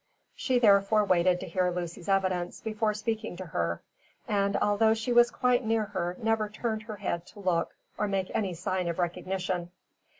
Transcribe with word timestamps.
She 0.35 0.57
therefore 0.57 1.03
waited 1.05 1.39
to 1.41 1.47
hear 1.47 1.69
Lucy's 1.69 2.09
evidence 2.09 2.59
before 2.59 2.95
speaking 2.95 3.37
to 3.37 3.45
her, 3.45 3.83
and 4.27 4.57
although 4.57 4.95
she 4.95 5.13
was 5.13 5.29
quite 5.29 5.63
near 5.63 5.83
her 5.83 6.17
never 6.19 6.49
turned 6.49 6.81
her 6.81 6.95
head 6.95 7.27
to 7.27 7.39
look 7.39 7.75
or 7.99 8.07
make 8.07 8.31
any 8.33 8.55
sign 8.55 8.87
of 8.87 8.97
recognition. 8.97 9.69